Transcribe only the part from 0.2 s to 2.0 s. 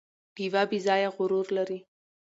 ډیوه بې ځايه غرور لري